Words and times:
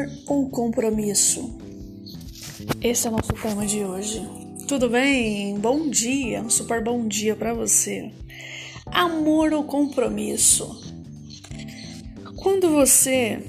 amor 0.00 0.08
ou 0.26 0.48
compromisso? 0.48 1.58
Esse 2.80 3.06
é 3.06 3.10
o 3.10 3.12
nosso 3.12 3.32
tema 3.34 3.66
de 3.66 3.84
hoje. 3.84 4.26
Tudo 4.66 4.88
bem? 4.88 5.58
Bom 5.58 5.90
dia, 5.90 6.40
um 6.40 6.48
super 6.48 6.82
bom 6.82 7.06
dia 7.06 7.34
para 7.34 7.52
você. 7.52 8.10
Amor 8.86 9.52
ou 9.52 9.64
compromisso? 9.64 10.80
Quando 12.36 12.70
você 12.70 13.42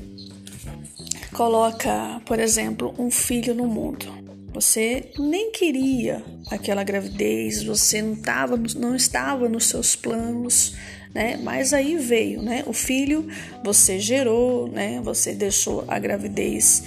coloca, 1.33 2.21
por 2.25 2.39
exemplo, 2.39 2.93
um 2.97 3.09
filho 3.09 3.53
no 3.53 3.67
mundo, 3.67 4.07
você 4.53 5.11
nem 5.17 5.51
queria 5.51 6.23
aquela 6.49 6.83
gravidez, 6.83 7.63
você 7.63 8.01
não, 8.01 8.15
tava, 8.15 8.59
não 8.75 8.95
estava 8.95 9.47
nos 9.47 9.67
seus 9.67 9.95
planos, 9.95 10.75
né? 11.13 11.39
Mas 11.41 11.73
aí 11.73 11.97
veio, 11.97 12.41
né? 12.41 12.63
O 12.65 12.73
filho, 12.73 13.27
você 13.63 13.99
gerou, 13.99 14.67
né? 14.67 15.01
Você 15.03 15.33
deixou 15.33 15.83
a 15.87 15.99
gravidez 15.99 16.83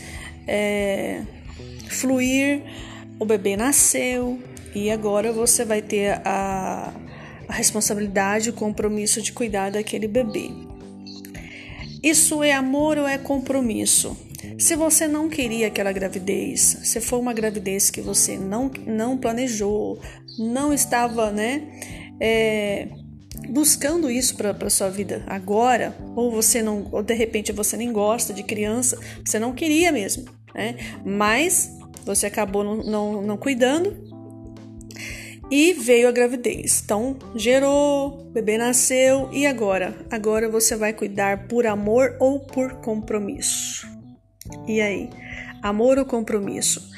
é, 0.46 1.22
fluir, 1.88 2.62
o 3.18 3.24
bebê 3.24 3.56
nasceu 3.56 4.38
e 4.74 4.90
agora 4.90 5.32
você 5.32 5.64
vai 5.64 5.80
ter 5.80 6.20
a, 6.24 6.92
a 7.48 7.52
responsabilidade, 7.52 8.50
o 8.50 8.52
compromisso 8.52 9.22
de 9.22 9.32
cuidar 9.32 9.70
daquele 9.70 10.08
bebê. 10.08 10.50
Isso 12.02 12.42
é 12.42 12.52
amor 12.52 12.98
ou 12.98 13.08
é 13.08 13.16
compromisso? 13.16 14.16
Se 14.58 14.76
você 14.76 15.08
não 15.08 15.28
queria 15.28 15.68
aquela 15.68 15.90
gravidez, 15.90 16.60
se 16.60 17.00
for 17.00 17.18
uma 17.18 17.32
gravidez 17.32 17.90
que 17.90 18.00
você 18.00 18.36
não, 18.36 18.70
não 18.86 19.16
planejou, 19.16 19.98
não 20.38 20.72
estava, 20.72 21.30
né? 21.30 21.62
É, 22.20 22.88
buscando 23.48 24.10
isso 24.10 24.36
para 24.36 24.70
sua 24.70 24.88
vida 24.88 25.22
agora, 25.26 25.94
ou 26.14 26.30
você 26.30 26.62
não, 26.62 26.88
ou 26.92 27.02
de 27.02 27.14
repente 27.14 27.52
você 27.52 27.76
nem 27.76 27.92
gosta 27.92 28.32
de 28.32 28.42
criança, 28.42 28.98
você 29.24 29.38
não 29.38 29.52
queria 29.52 29.92
mesmo, 29.92 30.24
né? 30.54 30.76
Mas 31.04 31.70
você 32.04 32.26
acabou 32.26 32.64
não, 32.64 32.76
não, 32.76 33.22
não 33.22 33.36
cuidando 33.36 34.14
e 35.50 35.72
veio 35.72 36.08
a 36.08 36.12
gravidez. 36.12 36.82
Então, 36.84 37.16
gerou, 37.34 38.30
bebê 38.32 38.58
nasceu 38.58 39.28
e 39.32 39.46
agora? 39.46 39.94
Agora 40.10 40.48
você 40.48 40.76
vai 40.76 40.92
cuidar 40.92 41.46
por 41.48 41.66
amor 41.66 42.16
ou 42.18 42.40
por 42.40 42.74
compromisso? 42.76 43.86
E 44.66 44.80
aí? 44.80 45.10
Amor 45.62 45.98
ou 45.98 46.04
compromisso? 46.04 46.90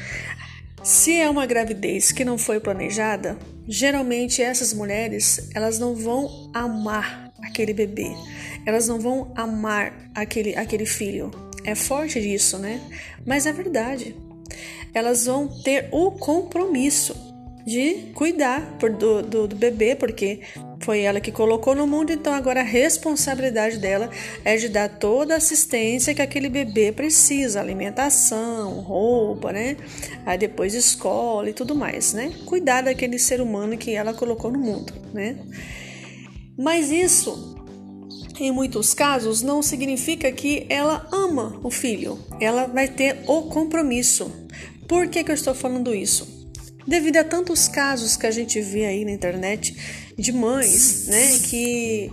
Se 0.82 1.14
é 1.14 1.28
uma 1.28 1.46
gravidez 1.46 2.12
que 2.12 2.24
não 2.24 2.38
foi 2.38 2.60
planejada, 2.60 3.36
geralmente 3.68 4.42
essas 4.42 4.72
mulheres, 4.72 5.48
elas 5.54 5.78
não 5.78 5.94
vão 5.94 6.50
amar 6.54 7.32
aquele 7.42 7.72
bebê. 7.72 8.12
Elas 8.64 8.88
não 8.88 8.98
vão 8.98 9.32
amar 9.34 10.10
aquele 10.14 10.56
aquele 10.56 10.86
filho. 10.86 11.30
É 11.64 11.74
forte 11.74 12.20
disso, 12.20 12.58
né? 12.58 12.80
Mas 13.24 13.46
é 13.46 13.52
verdade. 13.52 14.16
Elas 14.94 15.26
vão 15.26 15.48
ter 15.62 15.88
o 15.92 16.12
compromisso 16.12 17.25
de 17.66 18.12
cuidar 18.14 18.78
do, 18.78 19.22
do, 19.22 19.48
do 19.48 19.56
bebê, 19.56 19.96
porque 19.96 20.40
foi 20.80 21.00
ela 21.00 21.20
que 21.20 21.32
colocou 21.32 21.74
no 21.74 21.84
mundo, 21.84 22.12
então 22.12 22.32
agora 22.32 22.60
a 22.60 22.64
responsabilidade 22.64 23.78
dela 23.78 24.08
é 24.44 24.56
de 24.56 24.68
dar 24.68 24.88
toda 24.88 25.34
a 25.34 25.38
assistência 25.38 26.14
que 26.14 26.22
aquele 26.22 26.48
bebê 26.48 26.92
precisa, 26.92 27.58
alimentação, 27.60 28.80
roupa, 28.80 29.52
né? 29.52 29.76
Aí 30.24 30.38
depois 30.38 30.74
escola 30.74 31.50
e 31.50 31.52
tudo 31.52 31.74
mais, 31.74 32.12
né? 32.12 32.32
Cuidar 32.44 32.82
daquele 32.82 33.18
ser 33.18 33.40
humano 33.40 33.76
que 33.76 33.90
ela 33.92 34.14
colocou 34.14 34.52
no 34.52 34.60
mundo, 34.60 34.92
né? 35.12 35.36
Mas 36.56 36.92
isso 36.92 37.56
em 38.38 38.52
muitos 38.52 38.94
casos 38.94 39.42
não 39.42 39.60
significa 39.60 40.30
que 40.30 40.66
ela 40.68 41.08
ama 41.10 41.58
o 41.64 41.70
filho. 41.70 42.18
Ela 42.40 42.66
vai 42.66 42.86
ter 42.86 43.24
o 43.26 43.42
compromisso. 43.44 44.30
Por 44.86 45.08
que, 45.08 45.24
que 45.24 45.30
eu 45.30 45.34
estou 45.34 45.54
falando 45.54 45.92
isso? 45.94 46.35
Devido 46.86 47.16
a 47.16 47.24
tantos 47.24 47.66
casos 47.66 48.16
que 48.16 48.26
a 48.26 48.30
gente 48.30 48.60
vê 48.60 48.86
aí 48.86 49.04
na 49.04 49.10
internet 49.10 49.76
de 50.16 50.32
mães, 50.32 51.08
né, 51.08 51.38
que 51.44 52.10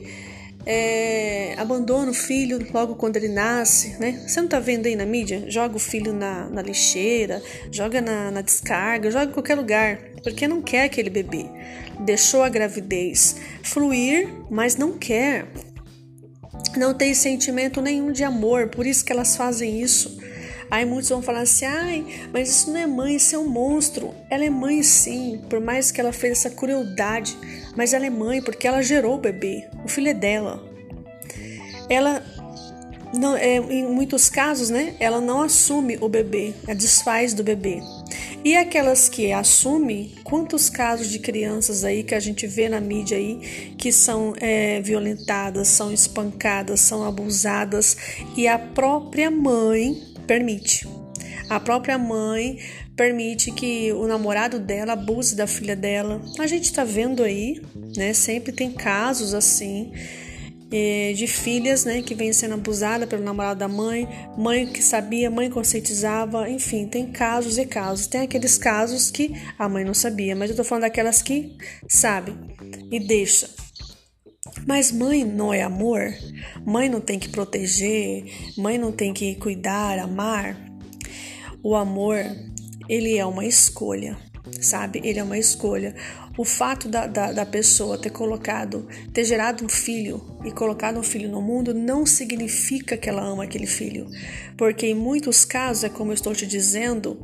é, 0.65 1.55
abandona 1.57 2.11
o 2.11 2.13
filho 2.13 2.59
logo 2.73 2.95
quando 2.95 3.17
ele 3.17 3.27
nasce, 3.27 3.97
né? 3.99 4.23
Você 4.25 4.41
não 4.41 4.47
tá 4.47 4.59
vendo 4.59 4.85
aí 4.85 4.95
na 4.95 5.05
mídia? 5.05 5.43
Joga 5.47 5.75
o 5.75 5.79
filho 5.79 6.13
na, 6.13 6.49
na 6.49 6.61
lixeira, 6.61 7.41
joga 7.71 8.01
na, 8.01 8.31
na 8.31 8.41
descarga, 8.41 9.11
joga 9.11 9.25
em 9.25 9.33
qualquer 9.33 9.55
lugar, 9.55 9.99
porque 10.23 10.47
não 10.47 10.61
quer 10.61 10.85
aquele 10.85 11.09
bebê. 11.09 11.45
Deixou 11.99 12.43
a 12.43 12.49
gravidez 12.49 13.35
fluir, 13.61 14.29
mas 14.49 14.75
não 14.75 14.97
quer. 14.97 15.47
Não 16.77 16.93
tem 16.93 17.13
sentimento 17.13 17.81
nenhum 17.81 18.11
de 18.11 18.23
amor, 18.23 18.69
por 18.69 18.87
isso 18.87 19.03
que 19.03 19.11
elas 19.11 19.35
fazem 19.35 19.81
isso. 19.81 20.17
Aí 20.73 20.85
muitos 20.85 21.09
vão 21.09 21.21
falar 21.21 21.41
assim: 21.41 21.65
ai, 21.65 22.03
mas 22.33 22.49
isso 22.49 22.71
não 22.71 22.79
é 22.79 22.87
mãe, 22.87 23.15
isso 23.15 23.35
é 23.35 23.37
um 23.37 23.47
monstro. 23.47 24.11
Ela 24.27 24.43
é 24.43 24.49
mãe 24.49 24.81
sim, 24.81 25.39
por 25.47 25.61
mais 25.61 25.91
que 25.91 26.01
ela 26.01 26.11
fez 26.11 26.39
essa 26.39 26.49
crueldade, 26.49 27.37
mas 27.77 27.93
ela 27.93 28.07
é 28.07 28.09
mãe 28.09 28.41
porque 28.41 28.67
ela 28.67 28.81
gerou 28.81 29.13
o 29.13 29.19
bebê, 29.19 29.69
o 29.85 29.87
filho 29.87 30.07
é 30.07 30.15
dela. 30.15 30.63
Ela, 31.87 32.25
não, 33.13 33.37
é, 33.37 33.57
em 33.57 33.87
muitos 33.87 34.31
casos, 34.31 34.71
né, 34.71 34.95
ela 34.99 35.21
não 35.21 35.43
assume 35.43 35.95
o 36.01 36.09
bebê, 36.09 36.55
ela 36.65 36.75
desfaz 36.75 37.35
do 37.35 37.43
bebê. 37.43 37.79
E 38.43 38.57
aquelas 38.57 39.07
que 39.07 39.31
assumem, 39.31 40.15
quantos 40.23 40.71
casos 40.71 41.07
de 41.07 41.19
crianças 41.19 41.83
aí 41.83 42.01
que 42.03 42.15
a 42.15 42.19
gente 42.19 42.47
vê 42.47 42.67
na 42.67 42.81
mídia 42.81 43.15
aí 43.15 43.75
que 43.77 43.91
são 43.91 44.33
é, 44.41 44.81
violentadas, 44.81 45.67
são 45.67 45.93
espancadas, 45.93 46.79
são 46.79 47.05
abusadas 47.05 47.95
e 48.35 48.47
a 48.47 48.57
própria 48.57 49.29
mãe 49.29 50.12
permite. 50.25 50.87
A 51.49 51.59
própria 51.59 51.97
mãe 51.97 52.59
permite 52.95 53.51
que 53.51 53.91
o 53.91 54.07
namorado 54.07 54.59
dela 54.59 54.93
abuse 54.93 55.35
da 55.35 55.47
filha 55.47 55.75
dela. 55.75 56.21
A 56.39 56.47
gente 56.47 56.65
está 56.65 56.83
vendo 56.83 57.23
aí, 57.23 57.61
né? 57.95 58.13
Sempre 58.13 58.51
tem 58.51 58.71
casos 58.71 59.33
assim 59.33 59.91
eh, 60.71 61.13
de 61.13 61.27
filhas, 61.27 61.85
né, 61.85 62.01
que 62.01 62.15
vêm 62.15 62.33
sendo 62.33 62.55
abusadas 62.55 63.07
pelo 63.07 63.23
namorado 63.23 63.59
da 63.59 63.67
mãe, 63.67 64.09
mãe 64.35 64.65
que 64.65 64.81
sabia, 64.81 65.29
mãe 65.29 65.47
conscientizava, 65.47 66.49
enfim, 66.49 66.87
tem 66.87 67.11
casos 67.11 67.59
e 67.59 67.65
casos. 67.65 68.07
Tem 68.07 68.21
aqueles 68.21 68.57
casos 68.57 69.11
que 69.11 69.35
a 69.59 69.69
mãe 69.69 69.85
não 69.85 69.93
sabia, 69.93 70.35
mas 70.35 70.49
eu 70.49 70.55
tô 70.55 70.63
falando 70.63 70.83
daquelas 70.83 71.21
que 71.21 71.55
sabe 71.87 72.33
e 72.91 72.99
deixa. 72.99 73.62
Mas 74.65 74.91
mãe 74.91 75.23
não 75.23 75.53
é 75.53 75.61
amor? 75.61 76.13
Mãe 76.65 76.89
não 76.89 77.01
tem 77.01 77.19
que 77.19 77.29
proteger? 77.29 78.25
Mãe 78.57 78.77
não 78.77 78.91
tem 78.91 79.13
que 79.13 79.35
cuidar, 79.35 79.99
amar? 79.99 80.57
O 81.61 81.75
amor, 81.75 82.17
ele 82.89 83.17
é 83.17 83.25
uma 83.25 83.45
escolha, 83.45 84.17
sabe? 84.61 85.01
Ele 85.03 85.19
é 85.19 85.23
uma 85.23 85.37
escolha. 85.37 85.95
O 86.37 86.43
fato 86.43 86.87
da, 86.89 87.05
da, 87.05 87.31
da, 87.31 87.45
pessoa 87.45 87.97
ter 87.97 88.09
colocado, 88.09 88.87
ter 89.13 89.23
gerado 89.23 89.63
um 89.63 89.69
filho 89.69 90.19
e 90.43 90.51
colocado 90.51 90.97
um 90.99 91.03
filho 91.03 91.29
no 91.29 91.41
mundo 91.41 91.73
não 91.73 92.05
significa 92.05 92.97
que 92.97 93.07
ela 93.07 93.21
ama 93.21 93.43
aquele 93.43 93.67
filho. 93.67 94.07
Porque 94.57 94.87
em 94.87 94.95
muitos 94.95 95.45
casos, 95.45 95.83
é 95.83 95.89
como 95.89 96.11
eu 96.11 96.15
estou 96.15 96.33
te 96.33 96.47
dizendo, 96.47 97.19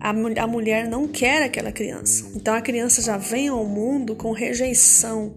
a, 0.00 0.10
a 0.10 0.46
mulher 0.46 0.88
não 0.88 1.06
quer 1.06 1.42
aquela 1.42 1.70
criança. 1.70 2.30
Então 2.34 2.54
a 2.54 2.62
criança 2.62 3.02
já 3.02 3.18
vem 3.18 3.48
ao 3.48 3.64
mundo 3.66 4.16
com 4.16 4.32
rejeição, 4.32 5.34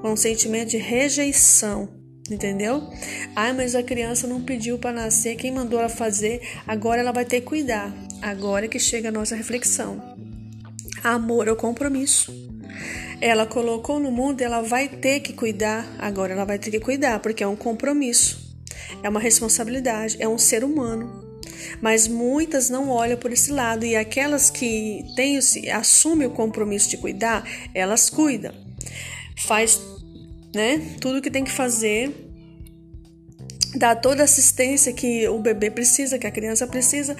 com 0.00 0.12
um 0.12 0.16
sentimento 0.16 0.70
de 0.70 0.78
rejeição, 0.78 1.88
entendeu? 2.30 2.88
Ah, 3.36 3.52
mas 3.52 3.74
a 3.74 3.82
criança 3.82 4.26
não 4.26 4.42
pediu 4.42 4.78
para 4.78 4.92
nascer, 4.92 5.36
quem 5.36 5.52
mandou 5.52 5.78
ela 5.78 5.88
fazer? 5.88 6.40
Agora 6.66 7.00
ela 7.00 7.12
vai 7.12 7.24
ter 7.24 7.40
que 7.40 7.46
cuidar. 7.46 7.94
Agora 8.22 8.66
é 8.66 8.68
que 8.68 8.78
chega 8.78 9.08
a 9.08 9.12
nossa 9.12 9.36
reflexão. 9.36 10.16
Amor 11.02 11.48
é 11.48 11.52
o 11.52 11.56
compromisso. 11.56 12.32
Ela 13.20 13.46
colocou 13.46 14.00
no 14.00 14.10
mundo, 14.10 14.40
ela 14.40 14.62
vai 14.62 14.88
ter 14.88 15.20
que 15.20 15.32
cuidar. 15.32 15.86
Agora 15.98 16.32
ela 16.32 16.44
vai 16.44 16.58
ter 16.58 16.70
que 16.70 16.80
cuidar, 16.80 17.20
porque 17.20 17.44
é 17.44 17.46
um 17.46 17.56
compromisso. 17.56 18.50
É 19.02 19.08
uma 19.08 19.20
responsabilidade, 19.20 20.16
é 20.20 20.28
um 20.28 20.38
ser 20.38 20.64
humano. 20.64 21.28
Mas 21.80 22.08
muitas 22.08 22.70
não 22.70 22.88
olham 22.88 23.18
por 23.18 23.32
esse 23.32 23.52
lado 23.52 23.84
e 23.84 23.94
aquelas 23.94 24.48
que 24.48 25.04
têm, 25.14 25.38
assumem 25.72 26.26
o 26.26 26.30
compromisso 26.30 26.88
de 26.88 26.96
cuidar, 26.96 27.46
elas 27.74 28.08
cuidam 28.08 28.69
faz 29.46 29.80
né, 30.54 30.96
tudo 31.00 31.22
que 31.22 31.30
tem 31.30 31.44
que 31.44 31.50
fazer, 31.50 32.12
dá 33.74 33.94
toda 33.94 34.22
a 34.22 34.24
assistência 34.24 34.92
que 34.92 35.28
o 35.28 35.38
bebê 35.38 35.70
precisa, 35.70 36.18
que 36.18 36.26
a 36.26 36.30
criança 36.30 36.66
precisa. 36.66 37.16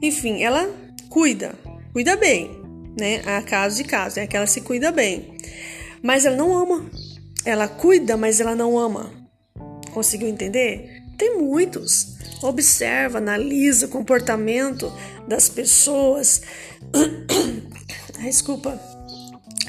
Enfim, 0.00 0.42
ela 0.42 0.68
cuida, 1.08 1.54
cuida 1.92 2.16
bem, 2.16 2.50
né? 2.98 3.22
A 3.24 3.42
caso 3.42 3.76
de 3.76 3.84
caso, 3.84 4.18
é 4.18 4.26
que 4.26 4.36
ela 4.36 4.46
se 4.46 4.60
cuida 4.60 4.90
bem. 4.90 5.36
Mas 6.02 6.24
ela 6.24 6.36
não 6.36 6.56
ama. 6.56 6.90
Ela 7.44 7.68
cuida, 7.68 8.16
mas 8.16 8.40
ela 8.40 8.54
não 8.54 8.78
ama. 8.78 9.12
Conseguiu 9.92 10.28
entender? 10.28 11.02
Tem 11.16 11.38
muitos. 11.38 12.16
Observa, 12.42 13.18
analisa 13.18 13.86
o 13.86 13.88
comportamento 13.88 14.92
das 15.28 15.48
pessoas. 15.48 16.42
Desculpa. 18.20 18.80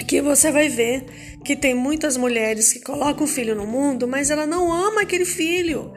Que 0.08 0.22
você 0.22 0.52
vai 0.52 0.70
ver 0.70 1.06
que 1.44 1.56
tem 1.56 1.74
muitas 1.74 2.16
mulheres 2.16 2.72
que 2.72 2.80
colocam 2.80 3.26
o 3.26 3.28
filho 3.28 3.56
no 3.56 3.68
mundo, 3.68 4.08
mas 4.08 4.30
ela 4.30 4.46
não 4.46 4.72
ama 4.72 5.02
aquele 5.02 5.26
filho. 5.26 5.94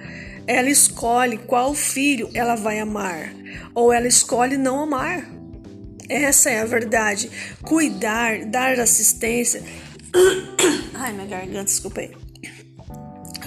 ela 0.47 0.71
escolhe 0.71 1.39
qual 1.39 1.75
filho 1.75 2.31
ela 2.33 2.55
vai 2.55 2.79
amar, 2.79 3.35
ou 3.75 3.93
ela 3.93 4.07
escolhe 4.07 4.57
não 4.57 4.81
amar. 4.81 5.29
Essa 6.09 6.51
é 6.51 6.61
a 6.61 6.65
verdade. 6.65 7.29
Cuidar, 7.63 8.45
dar 8.45 8.79
assistência. 8.79 9.61
Ai, 10.95 11.13
minha 11.13 11.27
garganta, 11.27 11.65
desculpa 11.65 12.01
aí. 12.01 12.13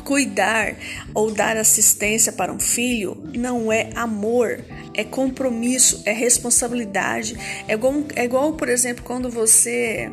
Cuidar 0.04 0.76
ou 1.14 1.32
dar 1.32 1.56
assistência 1.56 2.34
para 2.34 2.52
um 2.52 2.60
filho 2.60 3.24
não 3.34 3.72
é 3.72 3.92
amor, 3.96 4.60
é 4.94 5.04
compromisso, 5.04 6.02
é 6.06 6.12
responsabilidade. 6.12 7.38
É 7.68 7.74
igual, 7.74 8.04
é 8.16 8.26
igual 8.26 8.54
por 8.54 8.68
exemplo, 8.68 9.04
quando 9.06 9.30
você 9.30 10.12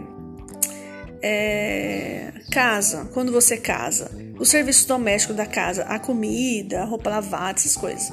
é, 1.23 2.33
casa, 2.51 3.09
quando 3.13 3.33
você 3.33 3.57
casa, 3.57 4.11
o 4.39 4.45
serviço 4.45 4.87
doméstico 4.87 5.35
da 5.35 5.47
casa, 5.47 5.83
a 5.85 5.99
comida, 5.99 6.83
a 6.83 6.85
roupa 6.85 7.11
lavada, 7.11 7.59
essas 7.59 7.77
coisas. 7.77 8.13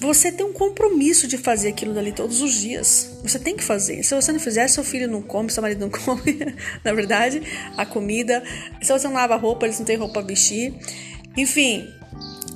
Você 0.00 0.30
tem 0.30 0.44
um 0.44 0.52
compromisso 0.52 1.26
de 1.26 1.38
fazer 1.38 1.68
aquilo 1.68 1.94
dali 1.94 2.12
todos 2.12 2.42
os 2.42 2.52
dias. 2.52 3.18
Você 3.22 3.38
tem 3.38 3.56
que 3.56 3.64
fazer. 3.64 4.02
Se 4.02 4.14
você 4.14 4.32
não 4.32 4.40
fizer, 4.40 4.68
seu 4.68 4.84
filho 4.84 5.08
não 5.08 5.22
come, 5.22 5.50
seu 5.50 5.62
marido 5.62 5.80
não 5.80 5.88
come, 5.90 6.54
na 6.84 6.92
verdade, 6.92 7.42
a 7.76 7.86
comida. 7.86 8.42
Se 8.82 8.92
você 8.92 9.06
não 9.06 9.14
lava 9.14 9.36
roupa, 9.36 9.64
eles 9.64 9.78
não 9.78 9.86
têm 9.86 9.96
roupa 9.96 10.20
a 10.20 10.22
vestir. 10.22 10.74
Enfim, 11.36 11.88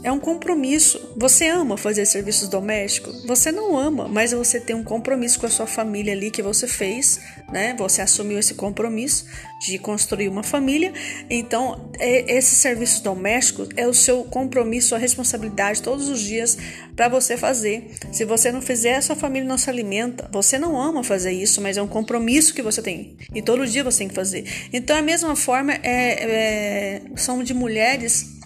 é 0.03 0.13
um 0.13 0.21
compromisso. 0.21 1.13
Você 1.17 1.49
ama 1.49 1.77
fazer 1.77 2.07
serviços 2.07 2.49
domésticos? 2.49 3.25
Você 3.25 3.51
não 3.51 3.77
ama, 3.77 4.09
mas 4.09 4.33
você 4.33 4.61
tem 4.61 4.75
um 4.77 4.85
compromisso 4.85 5.41
com 5.41 5.47
a 5.47 5.51
sua 5.51 5.67
família 5.67 6.13
ali 6.13 6.31
que 6.31 6.43
você 6.43 6.67
fez, 6.67 7.21
né? 7.51 7.75
Você 7.79 8.01
assumiu 8.01 8.39
esse 8.39 8.55
compromisso 8.55 9.27
de 9.61 9.79
construir 9.79 10.29
uma 10.29 10.43
família. 10.43 10.93
Então, 11.29 11.91
é, 11.99 12.37
esse 12.37 12.55
serviço 12.55 13.03
doméstico 13.03 13.67
é 13.77 13.87
o 13.87 13.95
seu 13.95 14.25
compromisso, 14.25 14.95
a 14.95 14.99
responsabilidade 14.99 15.83
todos 15.83 16.09
os 16.09 16.21
dias 16.21 16.57
para 16.95 17.09
você 17.09 17.37
fazer. 17.37 17.91
Se 18.13 18.25
você 18.25 18.53
não 18.53 18.63
fizer, 18.63 18.97
a 18.97 19.03
sua 19.03 19.17
família 19.17 19.49
não 19.49 19.59
se 19.59 19.69
alimenta. 19.69 20.29
Você 20.33 20.59
não 20.59 20.81
ama 20.81 21.03
fazer 21.03 21.33
isso, 21.33 21.61
mas 21.61 21.77
é 21.77 21.83
um 21.83 21.89
compromisso 21.89 22.55
que 22.55 22.63
você 22.63 22.81
tem. 22.81 23.17
E 23.35 23.43
todo 23.43 23.67
dia 23.67 23.83
você 23.83 23.99
tem 23.99 24.09
que 24.09 24.15
fazer. 24.15 24.45
Então, 24.73 24.97
a 24.97 25.03
mesma 25.03 25.35
forma 25.35 25.73
é, 25.73 25.81
é 25.83 27.03
são 27.17 27.43
de 27.43 27.53
mulheres 27.53 28.38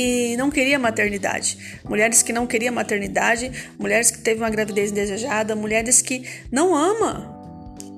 que 0.00 0.34
não 0.38 0.50
queria 0.50 0.78
maternidade, 0.78 1.78
mulheres 1.84 2.22
que 2.22 2.32
não 2.32 2.46
queriam 2.46 2.74
maternidade, 2.74 3.52
mulheres 3.78 4.10
que 4.10 4.18
teve 4.18 4.40
uma 4.40 4.48
gravidez 4.48 4.90
indesejada, 4.90 5.54
mulheres 5.54 6.00
que 6.00 6.26
não 6.50 6.74
ama 6.74 7.38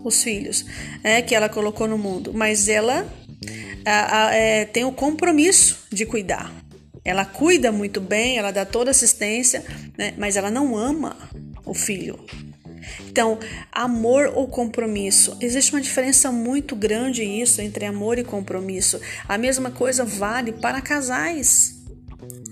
os 0.03 0.21
filhos, 0.21 0.67
é 1.05 1.23
que 1.23 1.33
ela 1.33 1.49
colocou 1.49 1.87
no 1.87 1.97
mundo, 1.97 2.33
mas 2.35 2.67
ela 2.67 3.07
a, 3.87 4.27
a, 4.27 4.35
é, 4.35 4.65
tem 4.65 4.85
o 4.85 4.91
compromisso 4.91 5.79
de 5.93 6.05
cuidar. 6.05 6.53
Ela 7.05 7.25
cuida 7.25 7.71
muito 7.71 8.01
bem, 8.01 8.37
ela 8.37 8.51
dá 8.51 8.65
toda 8.65 8.91
assistência, 8.91 9.65
né, 9.97 10.13
mas 10.19 10.37
ela 10.37 10.51
não 10.51 10.77
ama 10.77 11.17
o 11.65 11.73
filho. 11.73 12.19
Então, 13.09 13.39
amor 13.71 14.33
ou 14.35 14.49
compromisso? 14.49 15.37
Existe 15.41 15.73
uma 15.73 15.81
diferença 15.81 16.33
muito 16.33 16.75
grande 16.75 17.23
isso 17.23 17.61
entre 17.61 17.85
amor 17.87 18.19
e 18.19 18.25
compromisso. 18.25 19.01
A 19.29 19.39
mesma 19.39 19.71
coisa 19.71 20.05
vale 20.05 20.51
para 20.51 20.81
casais 20.81 21.81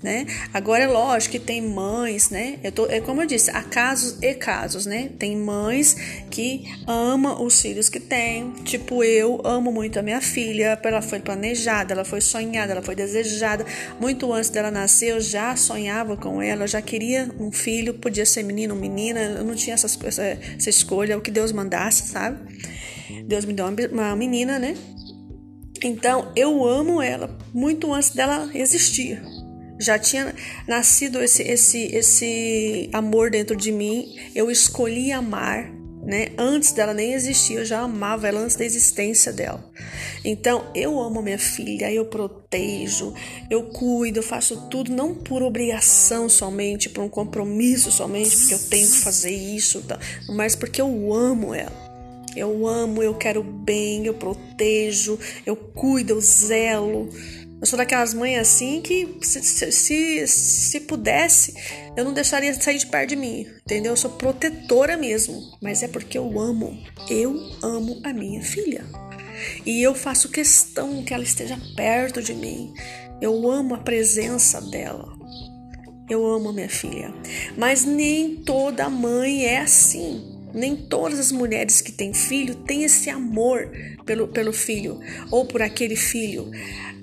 né? 0.03 0.27
Agora 0.53 0.85
é 0.85 0.87
lógico 0.87 1.33
que 1.33 1.39
tem 1.39 1.61
mães, 1.61 2.31
né? 2.31 2.59
Eu 2.63 2.73
tô, 2.73 2.87
é 2.87 3.01
como 3.01 3.23
eu 3.23 3.27
disse, 3.27 3.51
há 3.51 3.63
casos 3.63 4.19
e 4.23 4.35
casos, 4.35 4.87
né? 4.87 5.11
Tem 5.19 5.37
mães 5.37 5.95
que 6.31 6.65
amam 6.87 7.45
os 7.45 7.61
filhos 7.61 7.89
que 7.89 8.01
têm, 8.01 8.53
tipo 8.65 9.05
eu 9.05 9.41
amo 9.45 9.71
muito 9.71 9.99
a 9.99 10.03
minha 10.03 10.21
filha, 10.21 10.79
ela 10.83 11.03
foi 11.03 11.21
planejada, 11.21 11.93
ela 11.93 12.05
foi 12.05 12.21
sonhada, 12.21 12.73
ela 12.73 12.83
foi 12.83 12.95
desejada. 12.95 13.65
Muito 14.01 14.33
antes 14.33 14.51
dela 14.51 14.71
nascer, 14.71 15.11
eu 15.11 15.21
já 15.21 15.55
sonhava 15.57 16.17
com 16.17 16.41
ela, 16.41 16.65
eu 16.65 16.69
já 16.69 16.81
queria 16.81 17.31
um 17.39 17.53
filho, 17.53 17.95
podia 17.95 18.25
ser 18.25 18.43
menino 18.43 18.75
ou 18.75 18.81
menina, 18.81 19.21
eu 19.21 19.45
não 19.45 19.55
tinha 19.55 19.75
essas, 19.75 19.99
essa, 20.03 20.23
essa 20.23 20.71
escolha, 20.71 21.17
o 21.17 21.21
que 21.21 21.31
Deus 21.31 21.53
mandasse, 21.53 22.09
sabe? 22.09 22.39
Deus 23.27 23.45
me 23.45 23.53
deu 23.53 23.67
uma, 23.67 23.75
uma 23.93 24.17
menina, 24.17 24.59
né? 24.59 24.75
Então 25.83 26.33
eu 26.37 26.65
amo 26.65 27.01
ela 27.01 27.39
muito 27.53 27.93
antes 27.93 28.11
dela 28.11 28.51
existir 28.55 29.23
já 29.81 29.99
tinha 29.99 30.35
nascido 30.69 31.23
esse, 31.23 31.43
esse, 31.43 31.85
esse 31.87 32.91
amor 32.93 33.31
dentro 33.31 33.57
de 33.57 33.73
mim. 33.73 34.15
Eu 34.35 34.51
escolhi 34.51 35.11
amar, 35.11 35.73
né? 36.03 36.29
Antes 36.37 36.73
dela 36.73 36.95
nem 36.95 37.13
existir, 37.15 37.55
eu 37.55 37.65
já 37.65 37.81
amava 37.81 38.29
ela 38.29 38.41
antes 38.41 38.57
da 38.57 38.65
existência 38.65 39.33
dela. 39.33 39.65
Então, 40.25 40.71
eu 40.75 41.01
amo 41.01 41.23
minha 41.23 41.39
filha, 41.39 41.91
eu 41.91 42.05
protejo, 42.05 43.15
eu 43.49 43.65
cuido, 43.65 44.19
eu 44.19 44.23
faço 44.23 44.69
tudo 44.69 44.93
não 44.93 45.15
por 45.15 45.43
obrigação 45.43 46.29
somente, 46.29 46.91
por 46.91 47.03
um 47.03 47.09
compromisso 47.09 47.91
somente, 47.91 48.37
porque 48.37 48.55
eu 48.55 48.59
tenho 48.59 48.91
que 48.91 48.99
fazer 48.99 49.35
isso, 49.35 49.83
tá? 49.83 49.99
mas 50.29 50.55
porque 50.55 50.81
eu 50.81 51.15
amo 51.15 51.55
ela. 51.55 51.91
Eu 52.37 52.67
amo, 52.67 53.03
eu 53.03 53.15
quero 53.15 53.43
bem, 53.43 54.07
eu 54.07 54.15
protejo, 54.15 55.19
eu 55.45 55.57
cuido, 55.57 56.13
eu 56.13 56.21
zelo. 56.21 57.11
Eu 57.61 57.67
sou 57.67 57.77
daquelas 57.77 58.15
mães 58.15 58.39
assim 58.39 58.81
que, 58.81 59.19
se, 59.21 59.71
se, 59.71 60.27
se 60.27 60.81
pudesse, 60.81 61.55
eu 61.95 62.05
não 62.05 62.15
deixaria 62.15 62.55
sair 62.55 62.79
de 62.79 62.87
perto 62.87 63.11
de 63.11 63.17
mim, 63.17 63.47
entendeu? 63.63 63.93
Eu 63.93 63.97
sou 63.97 64.13
protetora 64.13 64.97
mesmo, 64.97 65.39
mas 65.61 65.83
é 65.83 65.89
porque 65.89 66.17
eu 66.17 66.41
amo. 66.41 66.83
Eu 67.09 67.37
amo 67.63 68.01
a 68.03 68.15
minha 68.15 68.43
filha. 68.43 68.85
E 69.67 69.83
eu 69.83 69.95
faço 69.95 70.31
questão 70.31 71.03
que 71.03 71.13
ela 71.13 71.23
esteja 71.23 71.59
perto 71.77 72.23
de 72.23 72.33
mim. 72.33 72.73
Eu 73.21 73.51
amo 73.51 73.75
a 73.75 73.79
presença 73.79 74.59
dela. 74.63 75.13
Eu 76.09 76.27
amo 76.27 76.49
a 76.49 76.53
minha 76.55 76.69
filha. 76.69 77.13
Mas 77.59 77.85
nem 77.85 78.37
toda 78.37 78.89
mãe 78.89 79.45
é 79.45 79.59
assim. 79.59 80.40
Nem 80.55 80.77
todas 80.77 81.19
as 81.19 81.33
mulheres 81.33 81.81
que 81.81 81.93
têm 81.93 82.13
filho 82.13 82.55
têm 82.55 82.85
esse 82.85 83.09
amor 83.11 83.71
pelo, 84.05 84.29
pelo 84.29 84.53
filho 84.53 85.01
ou 85.31 85.45
por 85.45 85.63
aquele 85.63 85.97
filho. 85.97 86.51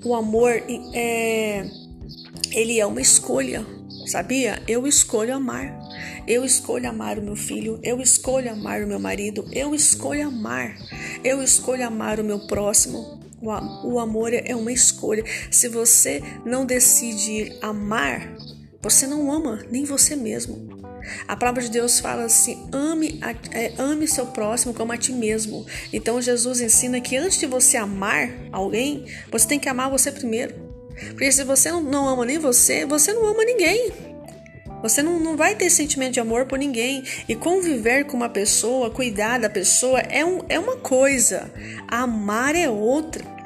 O 0.04 0.14
amor 0.14 0.62
é, 0.94 1.64
ele 2.52 2.78
é 2.78 2.86
uma 2.86 3.00
escolha, 3.00 3.64
sabia? 4.06 4.62
Eu 4.66 4.86
escolho 4.86 5.34
amar. 5.34 5.76
Eu 6.26 6.44
escolho 6.44 6.88
amar 6.88 7.18
o 7.18 7.22
meu 7.22 7.34
filho, 7.34 7.80
eu 7.82 8.00
escolho 8.02 8.52
amar 8.52 8.82
o 8.82 8.86
meu 8.86 9.00
marido, 9.00 9.48
eu 9.50 9.74
escolho 9.74 10.28
amar. 10.28 10.76
Eu 11.24 11.42
escolho 11.42 11.86
amar 11.86 12.20
o 12.20 12.24
meu 12.24 12.40
próximo. 12.40 13.18
O 13.40 13.98
amor 13.98 14.32
é 14.34 14.54
uma 14.54 14.72
escolha. 14.72 15.24
Se 15.50 15.68
você 15.68 16.22
não 16.44 16.66
decidir 16.66 17.56
amar, 17.62 18.28
você 18.80 19.06
não 19.06 19.30
ama 19.32 19.64
nem 19.70 19.84
você 19.84 20.14
mesmo. 20.14 20.78
A 21.26 21.36
palavra 21.36 21.62
de 21.62 21.70
Deus 21.70 22.00
fala 22.00 22.24
assim: 22.24 22.68
ame, 22.72 23.18
a, 23.22 23.30
é, 23.56 23.72
ame 23.78 24.06
seu 24.06 24.26
próximo 24.26 24.74
como 24.74 24.92
a 24.92 24.96
ti 24.96 25.12
mesmo. 25.12 25.66
Então 25.92 26.20
Jesus 26.20 26.60
ensina 26.60 27.00
que 27.00 27.16
antes 27.16 27.38
de 27.38 27.46
você 27.46 27.76
amar 27.76 28.30
alguém, 28.52 29.06
você 29.30 29.46
tem 29.48 29.58
que 29.58 29.68
amar 29.68 29.90
você 29.90 30.12
primeiro. 30.12 30.54
Porque 31.10 31.30
se 31.30 31.44
você 31.44 31.70
não, 31.70 31.80
não 31.80 32.08
ama 32.08 32.24
nem 32.24 32.38
você, 32.38 32.84
você 32.84 33.12
não 33.12 33.26
ama 33.26 33.44
ninguém. 33.44 33.92
Você 34.82 35.02
não, 35.02 35.18
não 35.18 35.36
vai 35.36 35.56
ter 35.56 35.70
sentimento 35.70 36.14
de 36.14 36.20
amor 36.20 36.46
por 36.46 36.58
ninguém. 36.58 37.02
E 37.28 37.34
conviver 37.34 38.04
com 38.04 38.16
uma 38.16 38.28
pessoa, 38.28 38.90
cuidar 38.90 39.38
da 39.38 39.50
pessoa 39.50 39.98
é, 40.00 40.24
um, 40.24 40.44
é 40.48 40.58
uma 40.58 40.76
coisa, 40.76 41.50
amar 41.88 42.54
é 42.54 42.68
outra. 42.68 43.37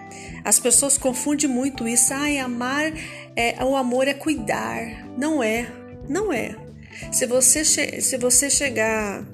As 0.45 0.59
pessoas 0.59 0.99
confundem 0.99 1.49
muito 1.49 1.87
isso. 1.87 2.13
Ai, 2.13 2.39
amar, 2.39 2.93
é, 3.37 3.63
o 3.65 3.77
amor 3.77 4.09
é 4.09 4.15
cuidar. 4.15 5.09
Não 5.17 5.43
é, 5.43 5.67
não 6.09 6.33
é. 6.33 6.57
Se 7.11 7.27
você, 7.27 7.65
se 7.65 8.17
você 8.17 8.51
chegar 8.51 9.25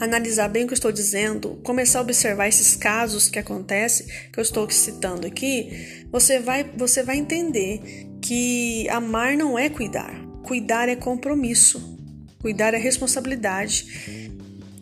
analisar 0.00 0.48
bem 0.48 0.64
o 0.64 0.66
que 0.66 0.72
eu 0.72 0.76
estou 0.76 0.90
dizendo, 0.90 1.60
começar 1.62 1.98
a 1.98 2.02
observar 2.02 2.48
esses 2.48 2.74
casos 2.74 3.28
que 3.28 3.38
acontecem, 3.38 4.06
que 4.32 4.40
eu 4.40 4.42
estou 4.42 4.68
citando 4.70 5.26
aqui, 5.26 6.06
você 6.10 6.40
vai, 6.40 6.64
você 6.64 7.02
vai 7.02 7.18
entender 7.18 8.08
que 8.22 8.88
amar 8.88 9.36
não 9.36 9.58
é 9.58 9.68
cuidar. 9.68 10.14
Cuidar 10.42 10.88
é 10.88 10.96
compromisso. 10.96 11.98
Cuidar 12.40 12.72
é 12.72 12.78
responsabilidade 12.78 14.30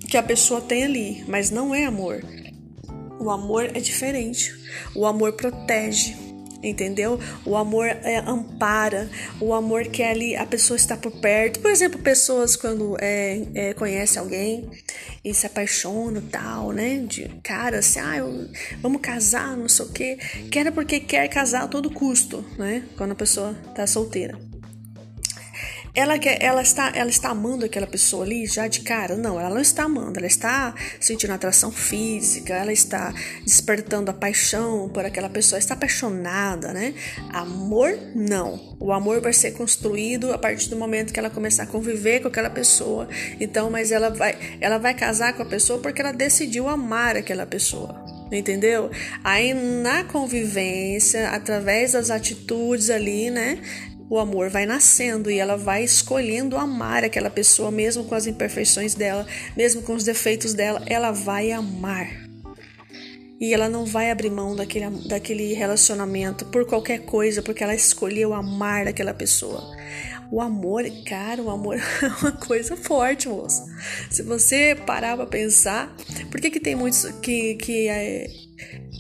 que 0.09 0.17
a 0.17 0.23
pessoa 0.23 0.61
tem 0.61 0.85
ali, 0.85 1.25
mas 1.27 1.51
não 1.51 1.75
é 1.75 1.85
amor. 1.85 2.23
O 3.19 3.31
amor 3.31 3.65
é 3.75 3.81
diferente. 3.81 4.55
O 4.95 5.07
amor 5.07 5.33
protege, 5.33 6.15
entendeu? 6.63 7.19
O 7.45 7.57
amor 7.57 7.87
é, 7.87 8.19
ampara, 8.19 9.11
o 9.41 9.53
amor 9.53 9.85
que 9.85 10.03
ali 10.03 10.37
a 10.37 10.47
pessoa 10.47 10.77
está 10.77 10.97
por 10.97 11.13
perto. 11.13 11.61
Por 11.61 11.71
exemplo, 11.71 12.01
pessoas 12.01 12.57
quando 12.57 12.97
é, 13.01 13.43
é, 13.55 13.75
conhecem 13.75 14.21
alguém 14.21 14.69
e 15.25 15.35
se 15.35 15.47
apaixonam 15.47 16.23
tal, 16.23 16.73
né? 16.73 16.99
De 16.99 17.29
cara 17.43 17.79
assim, 17.79 18.01
ah, 18.01 18.19
eu, 18.19 18.49
vamos 18.81 19.01
casar, 19.01 19.57
não 19.57 19.69
sei 19.69 19.85
o 19.85 19.93
quê. 19.93 20.19
Quer 20.51 20.71
porque 20.73 21.01
quer 21.01 21.29
casar 21.29 21.65
a 21.65 21.69
todo 21.69 21.91
custo, 21.91 22.45
né? 22.59 22.85
Quando 22.97 23.13
a 23.13 23.17
pessoa 23.17 23.55
tá 23.75 23.87
solteira. 23.87 24.48
Ela 25.95 26.19
quer, 26.19 26.43
ela 26.43 26.63
está, 26.63 26.93
ela 26.95 27.11
está 27.11 27.31
amando 27.31 27.65
aquela 27.65 27.87
pessoa 27.87 28.25
ali 28.25 28.47
já 28.47 28.69
de 28.69 28.81
cara? 28.81 29.17
Não, 29.17 29.39
ela 29.39 29.51
não 29.51 29.61
está 29.61 29.85
amando, 29.85 30.19
ela 30.19 30.27
está 30.27 30.75
sentindo 31.01 31.33
atração 31.33 31.71
física, 31.71 32.55
ela 32.55 32.73
está 32.73 33.13
despertando 33.45 34.11
a 34.11 34.15
paixão 34.15 34.89
por 34.89 35.05
aquela 35.05 35.29
pessoa, 35.29 35.59
está 35.59 35.75
apaixonada, 35.75 36.73
né? 36.73 36.95
Amor 37.33 37.99
não. 38.15 38.77
O 38.81 38.93
amor 38.93 39.21
vai 39.21 39.33
ser 39.33 39.53
construído 39.53 40.33
a 40.33 40.39
partir 40.39 40.69
do 40.69 40.77
momento 40.77 41.13
que 41.13 41.19
ela 41.19 41.31
começar 41.31 41.65
a 41.65 41.67
conviver 41.67 42.21
com 42.21 42.29
aquela 42.29 42.51
pessoa. 42.51 43.09
Então, 43.41 43.71
mas 43.71 43.91
ela 43.91 44.11
vai, 44.11 44.37
ela 44.61 44.79
vai 44.79 44.95
casar 44.95 45.33
com 45.35 45.43
a 45.43 45.47
pessoa 45.47 45.81
porque 45.81 46.01
ela 46.01 46.13
decidiu 46.13 46.69
amar 46.69 47.17
aquela 47.17 47.47
pessoa 47.47 48.19
entendeu? 48.37 48.91
Aí 49.25 49.55
na 49.55 50.05
convivência, 50.05 51.31
através 51.31 51.93
das 51.93 52.11
atitudes 52.11 52.91
ali, 52.91 53.31
né? 53.31 53.59
O 54.11 54.19
amor 54.19 54.49
vai 54.49 54.65
nascendo 54.65 55.31
e 55.31 55.39
ela 55.39 55.57
vai 55.57 55.85
escolhendo 55.85 56.57
amar 56.57 57.05
aquela 57.05 57.29
pessoa, 57.29 57.71
mesmo 57.71 58.05
com 58.05 58.15
as 58.15 58.27
imperfeições 58.27 58.95
dela, 58.95 59.27
mesmo 59.57 59.83
com 59.83 59.95
os 59.95 60.05
defeitos 60.05 60.55
dela, 60.55 60.83
ela 60.87 61.11
vai 61.11 61.53
amar. 61.53 62.09
E 63.41 63.55
ela 63.55 63.69
não 63.69 63.85
vai 63.85 64.11
abrir 64.11 64.31
mão 64.31 64.57
daquele, 64.57 64.89
daquele 65.07 65.53
relacionamento 65.53 66.47
por 66.47 66.67
qualquer 66.67 67.01
coisa, 67.05 67.43
porque 67.43 67.63
ela 67.63 67.75
escolheu 67.75 68.33
amar 68.33 68.89
aquela 68.89 69.15
pessoa. 69.15 69.63
O 70.31 70.41
amor, 70.41 70.85
cara, 71.07 71.43
o 71.43 71.51
amor 71.51 71.77
é 72.03 72.07
uma 72.21 72.33
coisa 72.33 72.77
forte, 72.77 73.29
moça. 73.29 73.65
Se 74.11 74.23
você 74.23 74.75
parar 74.75 75.17
pra 75.17 75.27
pensar, 75.27 75.95
por 76.31 76.41
que, 76.41 76.51
que 76.51 76.61
tem 76.61 76.75
muitos 76.75 77.05
que, 77.23 77.55
que 77.57 77.89
é, 77.89 78.27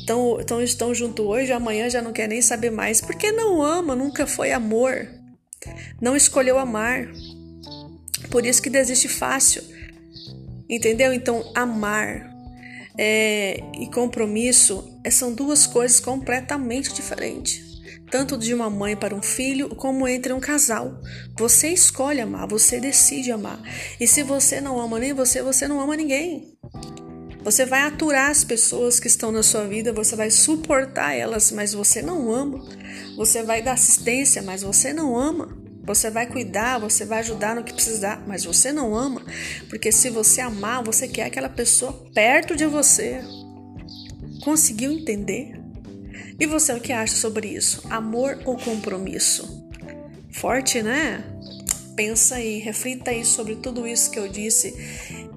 tão, 0.08 0.42
tão, 0.42 0.62
estão 0.62 0.94
junto 0.94 1.24
hoje, 1.24 1.52
amanhã 1.52 1.90
já 1.90 2.00
não 2.00 2.14
quer 2.14 2.26
nem 2.26 2.40
saber 2.40 2.70
mais? 2.70 2.98
Porque 2.98 3.30
não 3.30 3.62
ama, 3.62 3.94
nunca 3.94 4.26
foi 4.26 4.52
amor. 4.52 5.06
Não 6.00 6.16
escolheu 6.16 6.58
amar. 6.58 7.06
Por 8.30 8.46
isso 8.46 8.62
que 8.62 8.70
desiste 8.70 9.06
fácil. 9.06 9.62
Entendeu? 10.66 11.12
Então, 11.12 11.52
amar 11.54 12.26
é, 12.96 13.60
e 13.78 13.86
compromisso 13.90 14.98
é, 15.04 15.10
são 15.10 15.34
duas 15.34 15.66
coisas 15.66 16.00
completamente 16.00 16.92
diferentes 16.94 17.68
tanto 18.10 18.38
de 18.38 18.54
uma 18.54 18.70
mãe 18.70 18.96
para 18.96 19.14
um 19.14 19.20
filho, 19.20 19.68
como 19.76 20.08
entre 20.08 20.32
um 20.32 20.40
casal. 20.40 20.98
Você 21.36 21.68
escolhe 21.68 22.22
amar, 22.22 22.48
você 22.48 22.80
decide 22.80 23.30
amar. 23.30 23.60
E 24.00 24.06
se 24.06 24.22
você 24.22 24.62
não 24.62 24.80
ama 24.80 24.98
nem 24.98 25.12
você, 25.12 25.42
você 25.42 25.68
não 25.68 25.78
ama 25.78 25.94
ninguém. 25.94 26.56
Você 27.49 27.64
vai 27.64 27.81
aturar 27.81 28.31
as 28.31 28.45
pessoas 28.45 29.00
que 29.00 29.07
estão 29.07 29.33
na 29.33 29.43
sua 29.43 29.67
vida, 29.67 29.90
você 29.90 30.14
vai 30.14 30.31
suportar 30.31 31.14
elas, 31.14 31.50
mas 31.50 31.73
você 31.73 32.02
não 32.02 32.31
ama. 32.31 32.62
Você 33.17 33.43
vai 33.43 33.62
dar 33.62 33.73
assistência, 33.73 34.43
mas 34.43 34.62
você 34.62 34.93
não 34.93 35.17
ama. 35.17 35.57
Você 35.83 36.11
vai 36.11 36.26
cuidar, 36.26 36.78
você 36.78 37.07
vai 37.07 37.21
ajudar 37.21 37.57
no 37.57 37.64
que 37.64 37.73
precisar, 37.73 38.23
mas 38.26 38.45
você 38.45 38.71
não 38.71 38.95
ama. 38.95 39.25
Porque 39.71 39.90
se 39.90 40.11
você 40.11 40.43
amar, 40.43 40.85
você 40.85 41.09
quer 41.09 41.23
aquela 41.23 41.49
pessoa 41.49 41.95
perto 42.12 42.55
de 42.55 42.67
você. 42.67 43.23
Conseguiu 44.45 44.93
entender? 44.93 45.59
E 46.38 46.45
você, 46.45 46.75
o 46.75 46.81
que 46.83 46.93
acha 46.93 47.17
sobre 47.17 47.49
isso? 47.49 47.81
Amor 47.88 48.43
ou 48.45 48.59
compromisso? 48.59 49.67
Forte, 50.33 50.83
né? 50.83 51.25
Pensa 51.97 52.35
aí, 52.35 52.59
reflita 52.59 53.11
aí 53.11 53.25
sobre 53.25 53.57
tudo 53.57 53.87
isso 53.87 54.11
que 54.11 54.19
eu 54.19 54.28
disse 54.28 54.76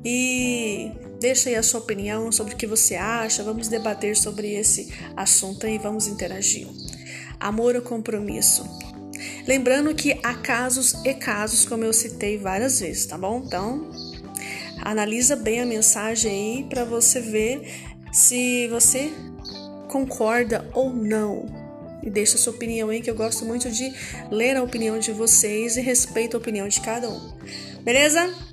e 0.04 0.92
deixa 1.22 1.50
aí 1.50 1.56
a 1.56 1.62
sua 1.62 1.80
opinião 1.80 2.32
sobre 2.32 2.56
o 2.56 2.58
que 2.58 2.66
você 2.66 2.96
acha. 2.96 3.44
Vamos 3.44 3.68
debater 3.68 4.18
sobre 4.18 4.54
esse 4.56 4.92
assunto 5.16 5.68
e 5.68 5.78
vamos 5.78 6.08
interagir. 6.08 6.68
Amor 7.40 7.76
ou 7.76 7.82
compromisso? 7.82 8.66
Lembrando 9.48 9.94
que 9.94 10.20
há 10.24 10.34
casos 10.34 10.94
e 11.06 11.14
casos, 11.14 11.64
como 11.64 11.84
eu 11.84 11.94
citei 11.94 12.40
várias 12.40 12.80
vezes, 12.80 13.06
tá 13.06 13.20
bom? 13.20 13.44
Então, 13.46 13.92
analisa 14.82 15.36
bem 15.36 15.62
a 15.62 15.66
mensagem 15.66 16.32
aí 16.32 16.64
para 16.68 16.84
você 16.84 17.20
ver 17.20 17.62
se 18.12 18.68
você 18.70 19.14
concorda 19.88 20.68
ou 20.74 20.92
não. 20.92 21.46
E 22.02 22.10
deixa 22.10 22.36
sua 22.36 22.52
opinião 22.52 22.90
aí, 22.90 23.00
que 23.00 23.12
eu 23.12 23.16
gosto 23.16 23.46
muito 23.46 23.70
de 23.70 23.94
ler 24.32 24.58
a 24.58 24.64
opinião 24.64 24.98
de 24.98 25.12
vocês 25.12 25.78
e 25.78 25.82
respeito 25.82 26.36
a 26.36 26.40
opinião 26.40 26.68
de 26.68 26.82
cada 26.82 27.08
um. 27.08 27.32
Beleza? 27.84 28.51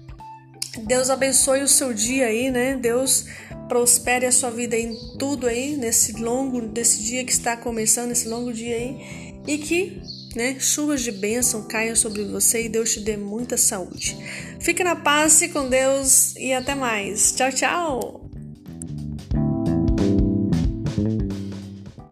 Deus 0.87 1.11
abençoe 1.11 1.63
o 1.63 1.69
seu 1.69 1.93
dia 1.93 2.27
aí, 2.27 2.51
né? 2.51 2.77
Deus 2.77 3.27
prospere 3.69 4.27
a 4.27 4.33
sua 4.33 4.51
vida 4.51 4.77
em 4.77 4.95
tudo 5.19 5.47
aí, 5.47 5.77
nesse 5.77 6.13
longo, 6.13 6.61
desse 6.63 7.03
dia 7.03 7.25
que 7.25 7.33
está 7.33 7.57
começando, 7.57 8.13
esse 8.13 8.29
longo 8.29 8.53
dia 8.53 8.77
aí. 8.77 9.35
E 9.47 9.59
que 9.59 10.03
né, 10.35 10.57
chuvas 10.59 11.03
de 11.03 11.13
bênção 11.13 11.63
caiam 11.63 11.97
sobre 11.97 12.25
você 12.25 12.65
e 12.65 12.69
Deus 12.69 12.93
te 12.93 13.01
dê 13.01 13.17
muita 13.17 13.57
saúde. 13.57 14.17
Fique 14.61 14.85
na 14.85 14.97
paz, 14.97 15.41
e 15.43 15.49
com 15.49 15.69
Deus 15.69 16.35
e 16.37 16.53
até 16.53 16.75
mais. 16.75 17.33
Tchau, 17.33 17.53
tchau! 17.53 18.18